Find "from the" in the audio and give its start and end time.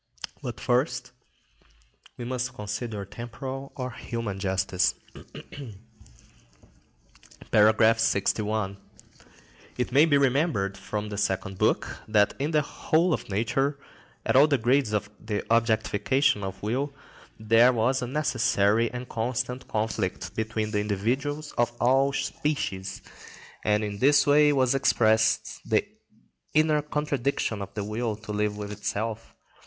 10.75-11.19